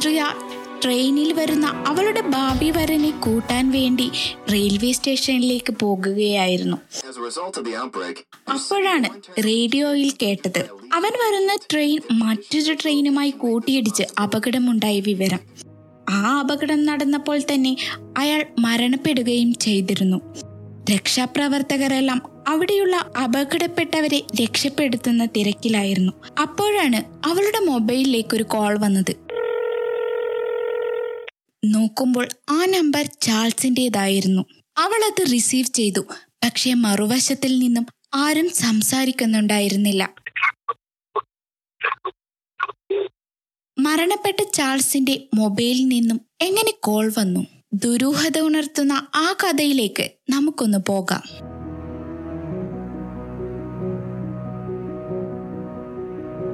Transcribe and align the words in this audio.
Andrea 0.00 0.26
ട്രെയിനിൽ 0.84 1.32
വരുന്ന 1.32 1.84
അവളുടെ 1.86 2.20
ഭാവി 2.20 2.70
വരനെ 2.70 3.10
കൂട്ടാൻ 3.10 3.70
വേണ്ടി 3.70 4.10
റെയിൽവേ 4.52 4.92
സ്റ്റേഷനിലേക്ക് 4.92 5.72
പോകുകയായിരുന്നു. 5.80 6.76
അപ്പോഴാണ് 8.52 9.08
റേഡിയോയിൽ 9.44 10.12
കേട്ടത്. 10.22 10.58
അവൻ 10.92 11.12
വരുന്ന 11.26 11.56
ട്രെയിൻ 11.72 12.00
മറ്റൊരു 12.12 12.72
ട്രെയിനുമായി 12.72 13.30
കൂട്ടിയിടിച്ച് 13.30 14.20
അപകടമുണ്ടായ 14.22 15.00
വിവരം. 15.00 15.40
ആ 16.08 16.38
അപകടം 16.38 16.86
നടന്നപ്പോൾ 16.86 17.38
തന്നെ 17.38 17.76
അയാൾ 18.18 18.46
മരണപ്പെടുകയും 18.58 19.54
ചെയ്തിരുന്നു. 19.54 20.20
രക്ഷാപ്രവർത്തകരെല്ലാം 20.94 22.22
അവിടെയുള്ള 22.48 22.96
അപകടപ്പെട്ടവരെ 22.96 24.22
രക്ഷപ്പെടുത്തുന്ന 24.42 25.24
തിരക്കിലായിരുന്നു. 25.24 26.12
അപ്പോഴാണ് 26.40 27.28
അവളുടെ 27.28 27.60
മൊബൈലിലേക്ക് 27.64 28.34
ഒരു 28.34 28.42
കോൾ 28.42 28.78
വന്നത്. 28.78 29.29
നോക്കുമ്പോൾ 31.64 32.28
ആ 32.50 32.64
നമ്പർ 32.64 33.06
ചാൾസിന്റെതായിരുന്നു 33.22 34.42
അവൾ 34.78 35.10
അത് 35.10 35.32
റിസീവ് 35.32 35.66
ചെയ്തു. 35.66 36.00
പക്ഷേ 36.44 36.74
മറുവശത്തിൽ 36.74 37.58
നിന്നും 37.58 37.86
ആരും 38.14 38.50
സംസാരിക്കുന്നുണ്ടായിരുന്നില്ല. 38.50 40.14
മരണപ്പെട്ട 43.78 44.42
ചാൾസിന്റെ 44.54 45.28
മൊബൈലിൽ 45.34 45.88
നിന്നും 45.88 46.20
എങ്ങനെ 46.40 46.72
കോൾ 46.80 47.12
വന്നു? 47.18 47.46
ദുരൂഹത 47.72 48.38
ഉണർത്തുന്ന 48.38 49.06
ആ 49.14 49.36
കഥയിലേക്ക് 49.44 50.10
നമുക്കൊന്ന് 50.30 50.78
പോകാം. 50.78 51.49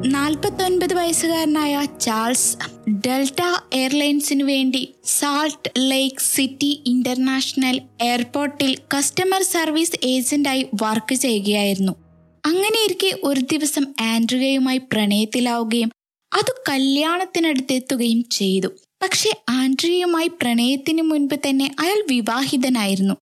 നാൽപ്പത്തൊൻപത് 0.06 0.94
വയസ്സുകാരനായ 0.94 1.84
ചാൾസ് 2.00 2.56
ഡെൽറ്റ 2.90 3.42
എയർലൈൻസിനു 3.72 4.44
വേണ്ടി 4.44 4.94
സാൾട്ട് 5.04 5.70
ലേക്ക് 5.78 6.20
സിറ്റി 6.20 6.82
ഇന്റർനാഷണൽ 6.86 7.80
എയർപോർട്ടിൽ 8.02 8.78
കസ്റ്റമർ 8.94 9.42
സർവീസ് 9.42 9.92
ഏജന്റായി 10.04 10.66
വർക്ക് 10.82 11.14
ചെയ്യുകയായിരുന്നു. 11.14 11.92
അങ്ങനെയിരിക്കെ 12.46 13.16
ഒരു 13.24 13.40
ദിവസം 13.40 13.94
ആൻഡ്രിയയുമായി 14.00 14.78
പ്രണയത്തിലാവുകയും 14.78 15.92
അത് 16.32 16.52
കല്യാണത്തിനടുത്തെത്തുകയും 16.68 18.24
ചെയ്തു. 18.32 18.68
പക്ഷെ 19.02 19.30
ആൻഡ്രിയയുമായി 19.50 20.28
പ്രണയത്തിന് 20.28 21.02
മുൻപ് 21.02 21.34
തന്നെ 21.34 21.74
അയാൾ 21.80 22.04
വിവാഹിതനായിരുന്നു. 22.10 23.14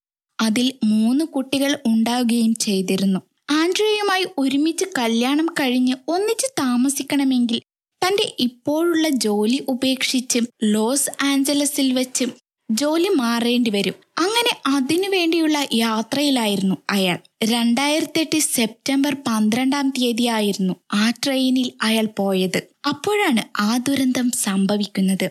അതിൽ 0.42 0.72
മൂന്ന് 0.84 1.24
കുട്ടികൾ 1.24 1.78
ഉണ്ടാവുകയും 1.86 2.55
ചെയ്തിരുന്നു. 2.55 3.20
ആൻഡ്രിയയുമായി 3.50 4.27
ഒരുമിച്ച് 4.39 4.84
കല്യാണം 4.98 5.47
കഴിഞ്ഞ് 5.47 5.95
ഒന്നിച്ച് 6.09 6.47
താമസിക്കണമെങ്കിൽ 6.59 7.61
തന്റെ 8.03 8.34
ഇപ്പോഴുള്ള 8.39 9.09
ജോലി 9.09 9.64
ഉപേക്ഷിച്ച് 9.69 10.39
ലോസ് 10.64 11.11
ആഞ്ചലസിൽ 11.25 11.92
വെച്ച് 11.92 12.25
ജോലി 12.70 13.09
മാറേണ്ടി 13.09 13.70
വരും. 13.70 13.95
അങ്ങനെ 14.19 14.56
അതിനു 14.67 15.09
വേണ്ടിയുള്ള 15.09 15.67
യാത്രയിലായിരുന്നു 15.73 16.77
അയാൾ. 16.91 17.19
രണ്ടായിരത്തി 17.45 18.20
എട്ട് 18.20 18.39
സെപ്റ്റംബർ 18.39 19.17
പന്ത്രണ്ടാം 19.27 19.91
തീയതി 19.91 20.25
ആയിരുന്നു 20.25 20.75
ആ 20.92 21.11
ട്രെയിനിൽ 21.11 21.73
അയാൾ 21.83 22.08
പോയത്. 22.19 22.62
അപ്പോഴാണ് 22.89 23.42
ആ 23.61 23.77
ദുരന്തം 23.77 24.31
സംഭവിക്കുന്നത്. 24.31 25.31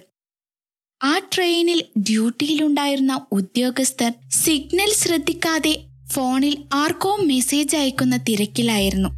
ആ 1.04 1.20
ട്രെയിനിൽ 1.36 1.86
ഡ്യൂട്ടിയിലുണ്ടായിരുന്ന 1.98 3.26
ഉദ്യോഗസ്ഥർ 3.32 4.14
സിഗ്നൽ 4.30 4.92
ശ്രദ്ധിക്കാതെ 4.94 5.80
ഫോണിൽ 6.12 6.58
ആർക്കോ 6.74 7.16
മെസ്സേജ് 7.16 7.78
അയക്കുന്ന 7.78 8.18
തിരക്കിലായിരുന്നു. 8.18 9.10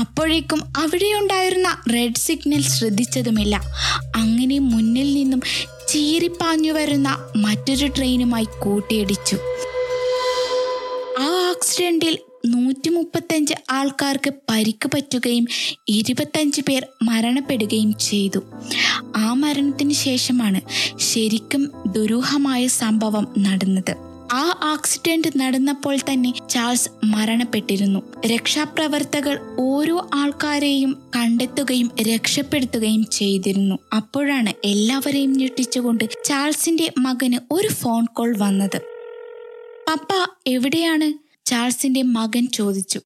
അപ്പോഴേക്കും 0.00 0.62
അവിടെയുണ്ടായിരുന്ന 0.76 1.82
റെഡ് 1.94 2.18
സിഗ്നൽ 2.18 2.62
ശ്രദ്ധിച്ചതുമില്ല. 2.62 3.60
അങ്ങനെ 4.16 4.58
മുന്നിൽ 4.58 5.14
നിന്നും 5.14 5.42
ചീറിപ്പാഞ്ഞു 5.88 6.72
വരുന്ന 6.72 7.18
മറ്റൊരു 7.36 7.86
ട്രെയിനുമായി 7.86 8.46
കൂട്ടിയിടിച്ചു. 8.62 9.36
ആ 11.18 11.50
ആക്സിഡന്റിൽ 11.50 12.18
നൂറ്റി 12.46 12.88
മുപ്പത്തഞ്ച് 12.88 13.54
ആൾക്കാർക്ക് 13.70 14.32
പരിക്ക് 14.50 14.88
പറ്റുകയും 14.94 15.46
ഇരുപത്തഞ്ച് 15.88 16.60
പേർ 16.60 16.86
മരണപ്പെടുകയും 17.02 17.98
ചെയ്തു. 17.98 18.38
ആ 19.16 19.32
മരണത്തിന് 19.32 19.92
ശേഷമാണ് 19.92 20.60
ശരിക്കും 20.98 21.72
ദുരൂഹമായ 21.86 22.66
സംഭവം 22.66 23.34
നടന്നത്. 23.38 24.13
ആ 24.32 24.60
ആക്സിഡന്റ് 24.62 25.28
നടന്നപ്പോൾ 25.36 25.96
തന്നെ 25.96 26.32
ചാൾസ് 26.50 26.88
മരണപ്പെട്ടിരുന്നു. 27.04 28.22
രക്ഷാപ്രവർത്തകർ 28.26 29.38
ഓരോ 29.60 30.10
ആൾക്കാരെയും 30.14 31.10
കണ്ടെത്തുകയും 31.16 31.90
രക്ഷപ്പെടുത്തുകയും 32.02 33.06
ചെയ്തിരുന്നു. 33.12 33.78
അപ്പോഴാണ് 33.96 34.52
എല്ലാവരെയും 34.64 35.32
ഞെട്ടിച്ചുകൊണ്ട് 35.32 36.04
ചാൾസിന്റെ 36.24 36.92
മകന് 36.98 37.38
ഒരു 37.50 37.68
ഫോൺ 37.68 38.04
കോൾ 38.04 38.38
വന്നത്. 38.38 38.80
പപ്പ 39.88 40.34
എവിടെയാണ്? 40.46 41.12
ചാൾസിന്റെ 41.46 42.02
മകൻ 42.02 42.46
ചോദിച്ചു. 42.46 43.00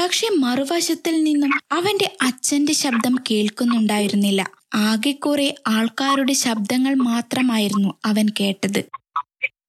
പക്ഷെ 0.00 0.28
മറുവശത്തിൽ 0.38 1.24
നിന്നും 1.24 1.50
അവന്റെ 1.72 2.16
അച്ഛന്റെ 2.22 2.72
ശബ്ദം 2.72 3.16
കേൾക്കുന്നുണ്ടായിരുന്നില്ല. 3.30 4.50
ആകെ 4.74 5.12
കുറെ 5.12 5.54
ആൾക്കാരുടെ 5.66 6.32
ശബ്ദങ്ങൾ 6.32 6.94
മാത്രമായിരുന്നു 6.94 7.94
അവൻ 8.04 8.28
കേട്ടത്. 8.40 8.84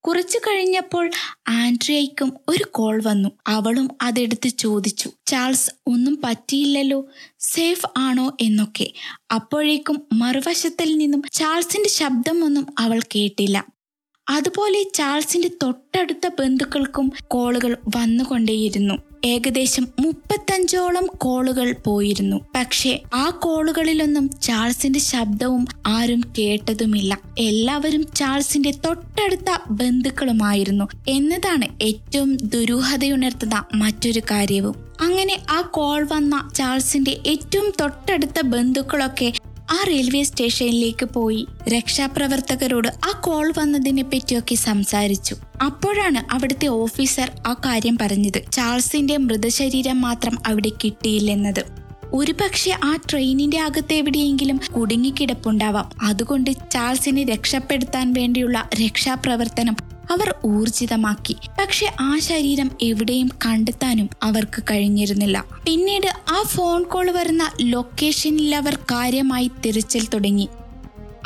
കുറച്ചു 0.09 0.37
കഴിഞ്ഞപ്പോൾ 0.37 1.09
ആൻഡ്രിയയ്ക്കും 1.47 2.33
ഒരു 2.47 2.63
കോൾ 2.71 3.03
വന്നു. 3.03 3.29
അവളും 3.47 3.89
അതെടുത്ത് 4.01 4.47
ചോദിച്ചു 4.47 5.11
ചാൾസ് 5.27 5.71
ഒന്നും 5.87 6.21
പറ്റിയില്ലല്ലോ. 6.23 7.05
സേഫ് 7.39 7.85
ആണോ 7.97 8.37
എന്നൊക്കെ. 8.41 8.91
അപ്പോഴേക്കും 9.31 10.07
മറുവശത്തിൽ 10.13 10.97
നിന്നും 10.97 11.23
ചാൾസിന്റെ 11.31 11.89
ശബ്ദമൊന്നും 11.89 12.67
അവൾ 12.79 12.99
കേട്ടില്ല. 12.99 13.65
അതുപോലെ 14.29 14.83
ചാൾസിന്റെ 14.93 15.51
തൊട്ടടുത്ത 15.63 16.27
ബന്ധുക്കൾക്കും 16.39 17.11
കോളുകൾ 17.27 17.77
വന്നുകൊണ്ടേയിരുന്നു. 17.95 19.08
ഏകദേശം 19.25 19.87
മുപ്പത്തഞ്ചോളം 19.99 21.05
കോളുകൾ 21.05 21.75
പോയിരുന്നു. 21.85 22.41
പക്ഷേ 22.55 22.99
ആ 23.13 23.29
കോളുകളിലൊന്നും 23.29 24.29
ചാൾസിന്റെ 24.41 24.99
ശബ്ദവും 24.99 25.67
ആരും 25.87 26.21
കേട്ടതുമില്ല. 26.37 27.19
എല്ലാവരും 27.39 28.05
ചാൾസിന്റെ 28.15 28.71
തൊട്ടടുത്ത 28.71 29.71
ബന്ധുക്കളുമായിരുന്നു 29.71 30.85
എന്നതാണ് 31.07 31.83
ഏറ്റവും 31.83 32.37
ദുരൂഹതയുണർത്തുന്ന 32.37 33.65
മറ്റൊരു 33.75 34.19
കാര്യവും. 34.19 34.89
അങ്ങനെ 35.01 35.41
ആ 35.49 35.61
കോൾ 35.61 36.07
വന്ന 36.11 36.49
ചാൾസിന്റെ 36.55 37.17
ഏറ്റവും 37.27 37.73
തൊട്ടടുത്ത 37.81 38.41
ബന്ധുക്കളൊക്കെ 38.41 39.33
ആ 39.71 39.83
റെയിൽവേ 39.87 40.23
സ്റ്റേഷനിലേക്ക് 40.23 41.05
പോയി 41.05 41.47
രക്ഷാപ്രവർത്തകരോട് 41.67 42.87
ആ 42.87 43.21
കോൾ 43.21 43.53
വന്നതിനെ 43.57 44.03
പറ്റിയൊക്കെ 44.03 44.55
സംസാരിച്ചു. 44.55 45.35
അപ്പോഴാണ് 45.65 46.33
അവിടുത്തെ 46.33 46.67
ഓഫീസർ 46.67 47.31
ആ 47.47 47.53
കാര്യം 47.53 47.97
പറഞ്ഞത്. 48.01 48.51
ചാൾസിന്റെ 48.51 49.17
മൃതശരീരം 49.17 50.01
മാത്രം 50.01 50.37
അവിടെ 50.47 50.71
കിട്ടിയില്ലെന്നത്. 50.83 51.63
ഒരുപക്ഷെ 52.13 52.77
ആ 52.83 52.97
ട്രെയിനിന്റെ 53.11 53.59
അകത്ത് 53.59 53.93
എവിടെയെങ്കിലും 53.93 54.59
കുടുങ്ങിക്കിടപ്പുണ്ടാവാം. 54.77 55.89
അതുകൊണ്ട് 56.03 56.51
ചാൾസിനെ 56.71 57.23
രക്ഷപ്പെടുത്താൻ 57.23 58.13
വേണ്ടിയുള്ള 58.13 58.69
രക്ഷാപ്രവർത്തനം 58.85 59.88
അവർ 60.09 60.35
ഊർജിതമാക്കി. 60.45 61.35
പക്ഷെ 61.59 61.91
ആ 61.99 62.19
ശരീരം 62.19 62.71
എവിടെയും 62.81 63.29
കണ്ടെത്താനും 63.45 64.09
അവർക്ക് 64.23 64.63
കഴിഞ്ഞിരുന്നില്ല. 64.71 65.45
പിന്നീട് 65.65 66.07
ആ 66.29 66.43
ഫോൺ 66.43 66.83
കോൾ 66.83 67.11
വരുന്ന 67.11 67.51
ലൊക്കേഷനിൽ 67.61 68.55
അവർ 68.55 68.75
കാര്യമായി 68.75 69.51
തിരച്ചിൽ 69.65 70.07
തുടങ്ങി. 70.07 70.47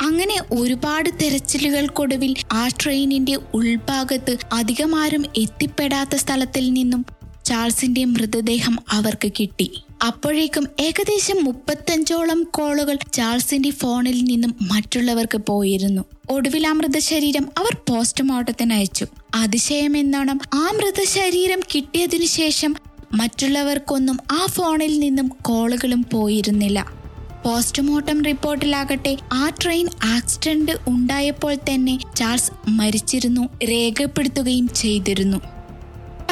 അങ്ങനെ 0.02 0.38
ഒരുപാട് 0.52 1.10
തിരച്ചിലുകൾക്കൊടുവിൽ 1.22 2.36
ആ 2.52 2.68
ട്രെയിനിന്റെ 2.68 3.38
ഉൾഭാഗത്ത് 3.54 4.36
അധികമാരും 4.52 5.24
എത്തിപ്പെടാത്ത 5.36 6.16
സ്ഥലത്തിൽ 6.16 6.72
നിന്നും 6.72 7.06
ചാൾസിന്റെ 7.44 8.04
മൃതദേഹം 8.04 8.78
അവർക്ക് 8.90 9.32
കിട്ടി. 9.40 9.83
അപ്പോഴേക്കും 10.04 10.68
ഏകദേശം 10.80 11.44
മുപ്പത്തഞ്ചോളം 11.44 12.46
കോളുകൾ 12.50 12.98
ചാൾസിന്റെ 13.12 13.70
ഫോണിൽ 13.70 14.24
നിന്നും 14.24 14.54
മറ്റുള്ളവർക്ക് 14.62 15.38
പോയിരുന്നു. 15.38 16.04
ഒടുവിൽ 16.30 16.66
ആ 16.66 16.72
മൃതശരീരം 16.72 17.48
അവർ 17.58 17.76
പോസ്റ്റ്മോർട്ടത്തിന് 17.88 18.72
അയച്ചു. 18.72 19.06
അതിശയം 19.34 19.96
എന്നോണം 19.96 20.40
ആ 20.54 20.72
മൃതശരീരം 20.76 21.60
കിട്ടിയതിനു 21.74 22.24
ശേഷം 22.24 22.76
മറ്റുള്ളവർക്കൊന്നും 23.14 24.18
ആ 24.32 24.46
ഫോണിൽ 24.46 24.98
നിന്നും 24.98 25.30
കോളുകളും 25.42 26.06
പോയിരുന്നില്ല. 26.12 27.04
പോസ്റ്റ്മോർട്ടം 27.44 28.24
റിപ്പോർട്ടിലാകട്ടെ 28.24 29.16
ആ 29.32 29.52
ട്രെയിൻ 29.62 29.88
ആക്സിഡന്റ് 30.04 30.72
ഉണ്ടായപ്പോൾ 30.88 31.54
തന്നെ 31.54 31.98
ചാൾസ് 32.16 32.52
മരിച്ചിരുന്നു 32.68 33.48
രേഖപ്പെടുത്തുകയും 33.64 34.68
ചെയ്തിരുന്നു. 34.68 35.53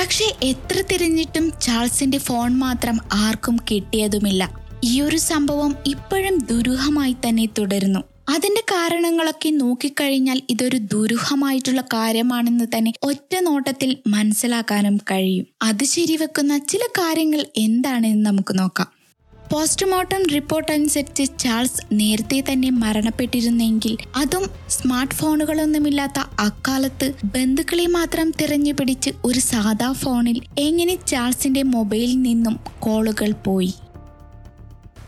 പക്ഷെ 0.02 0.34
എത്ര 0.42 0.82
തിരഞ്ഞിട്ടും 0.92 1.52
ചാൾസിന്റെ 1.62 2.18
ഫോൺ 2.18 2.54
മാത്രം 2.54 2.98
ആർക്കും 3.12 3.56
കിട്ടിയതുമില്ല. 3.70 4.64
ഈ 4.84 5.00
ഒരു 5.00 5.16
സംഭവം 5.16 5.74
ഇപ്പോഴും 5.86 6.38
ദുരൂഹമായി 6.38 7.12
തന്നെ 7.12 7.46
തുടരുന്നു. 7.46 8.00
അതിന്റെ 8.28 8.60
കാരണങ്ങളൊക്കെ 8.60 9.50
നോക്കിക്കഴിഞ്ഞാൽ 9.50 10.42
ഇതൊരു 10.50 10.76
ദുരൂഹമായിട്ടുള്ള 10.76 11.80
കാര്യമാണെന്ന് 11.80 12.64
തന്നെ 12.76 12.92
ഒറ്റ 13.02 13.36
നോട്ടത്തിൽ 13.40 13.96
മനസ്സിലാക്കാനും 14.06 14.96
കഴിയും. 14.96 15.46
അത് 15.62 15.84
ശരിവെക്കുന്ന 15.84 16.58
ചില 16.58 16.80
കാര്യങ്ങൾ 16.80 17.46
എന്താണെന്ന് 17.56 18.26
നമുക്ക് 18.26 18.58
നോക്കാം. 18.58 19.01
പോസ്റ്റ്മോർട്ടം 19.52 20.22
റിപ്പോർട്ട് 20.34 20.72
അനുസരിച്ച് 20.72 21.24
ചാൾസ് 21.38 21.82
നേരത്തെ 21.92 22.44
തന്നെ 22.52 22.70
മരണപ്പെട്ടിരുന്നെങ്കിൽ 22.70 23.96
അതും 24.16 24.44
സ്മാർട്ട് 24.68 25.14
ഫോണുകളൊന്നുമില്ലാത്ത 25.14 26.20
അക്കാലത്ത് 26.38 27.12
ബന്ധുക്കളെ 27.24 27.86
മാത്രം 27.86 28.30
തിരഞ്ഞു 28.40 28.72
പിടിച്ച് 28.72 29.10
ഒരു 29.24 29.38
സാധാ 29.38 29.92
ഫോണിൽ 29.92 30.40
എങ്ങനെ 30.58 30.94
ചാൾസിന്റെ 31.06 31.62
മൊബൈലിൽ 31.62 32.22
നിന്നും 32.22 32.60
കോളുകൾ 32.78 33.32
പോയി? 33.32 33.74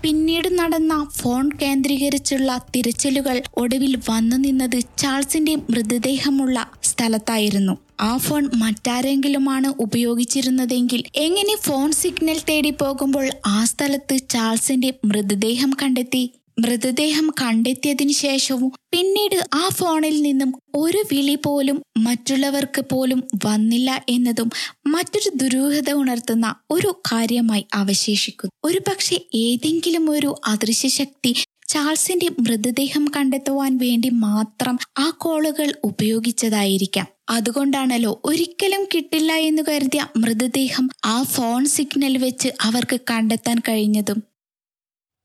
പിന്നീട് 0.02 0.58
നടന്ന 0.58 1.08
ഫോൺ 1.14 1.50
കേന്ദ്രീകരിച്ചുള്ള 1.62 2.61
തിരച്ചിലുകൾ 2.76 3.43
ഒടുവിൽ 3.56 3.96
വന്നു 4.11 4.37
നിന്നത് 4.37 4.81
ചാൾസിന്റെ 4.99 5.55
മൃതദേഹമുള്ള 5.55 6.67
സ്ഥലത്തായിരുന്നു. 6.82 7.83
ആ 7.99 8.17
ഫോൺ 8.17 8.50
മറ്റാരെങ്കിലുമാണ് 8.55 9.75
ഉപയോഗിച്ചിരുന്നതെങ്കിൽ 9.79 11.02
എങ്ങനെ 11.17 11.56
ഫോൺ 11.56 11.93
സിഗ്നൽ 11.93 12.41
തേടി 12.49 12.70
പോകുമ്പോൾ 12.70 13.31
ആ 13.46 13.64
സ്ഥലത്ത് 13.64 14.19
ചാൾസിന്റെ 14.31 14.94
മൃതദേഹം 15.05 15.70
കണ്ടെത്തി? 15.82 16.31
മൃതദേഹം 16.61 17.31
കണ്ടെത്തിയതിനു 17.43 18.12
ശേഷവും 18.12 18.73
പിന്നീട് 18.93 19.44
ആ 19.55 19.69
ഫോണിൽ 19.69 20.23
നിന്നും 20.23 20.55
ഒരു 20.75 20.99
വിളി 21.12 21.35
പോലും 21.35 21.82
മറ്റുള്ളവർക്ക് 21.99 22.85
പോലും 22.93 23.23
വന്നില്ല 23.46 24.05
എന്നതും 24.08 24.50
മറ്റൊരു 24.87 25.31
ദുരൂഹത 25.35 25.91
ഉണർത്തുന്ന 25.93 26.55
ഒരു 26.70 27.02
കാര്യമായി 27.12 27.67
അവശേഷിക്കുന്നു. 27.75 28.52
ഒരു 28.64 28.79
പക്ഷെ 28.88 29.20
ഏതെങ്കിലും 29.35 30.11
ഒരു 30.11 30.35
അദൃശ്യ 30.46 30.88
ശക്തി 30.88 31.35
ചാൾസിന്റെ 31.69 32.29
മൃതദേഹം 32.29 33.05
കണ്ടെത്തുവാൻ 33.17 33.76
വേണ്ടി 33.76 34.08
മാത്രം 34.08 34.79
ആ 34.99 35.11
കോളുകൾ 35.11 35.75
ഉപയോഗിച്ചതായിരിക്കാം. 35.85 37.13
അതുകൊണ്ടാണല്ലോ 37.30 38.20
ഒരിക്കലും 38.24 38.88
കിട്ടില്ല 38.94 39.32
എന്ന് 39.32 39.62
കരുതിയ 39.68 40.06
മൃതദേഹം 40.16 40.90
ആ 41.04 41.22
ഫോൺ 41.22 41.64
സിഗ്നൽ 41.64 42.18
വെച്ച് 42.18 42.48
അവർക്ക് 42.60 43.00
കണ്ടെത്താൻ 43.10 43.58
കഴിഞ്ഞതും. 43.58 44.22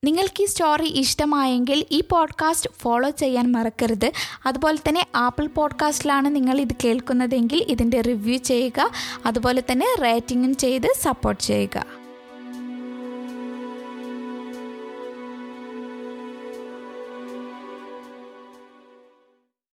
നിങ്ങൾക്ക് 0.05 0.43
ഈ 0.43 0.45
സ്റ്റോറി 0.45 0.87
ഇഷ്ടമായെങ്കിൽ 0.87 1.85
ഈ 1.91 2.01
പോഡ്കാസ്റ്റ് 2.01 2.69
ഫോളോ 2.79 3.09
ചെയ്യാൻ 3.09 3.51
മറക്കരുത്. 3.51 4.11
അതുപോലെ 4.45 4.77
തന്നെ 4.89 5.05
ആപ്പിൾ 5.15 5.47
പോഡ്കാസ്റ്റിലാണ് 5.47 6.35
നിങ്ങൾ 6.35 6.61
ഇത് 6.61 6.73
കേൾക്കുന്നതെങ്കിൽ 6.83 7.65
ഇതിന്റെ 7.67 8.01
റിവ്യൂ 8.01 8.37
ചെയ്യുക. 8.37 8.91
അതുപോലെ 9.25 9.63
തന്നെ 9.71 9.87
റേറ്റിംഗും 10.01 10.55
ചെയ്ത് 10.55 10.93
സപ്പോർട്ട് 11.01 11.43
ചെയ്യുക. 11.43 11.85